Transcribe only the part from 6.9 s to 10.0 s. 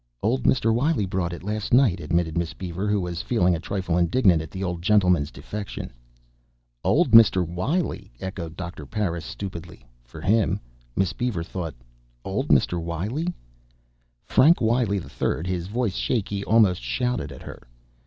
Mr. Wiley?" echoed Doctor Parris; stupidly,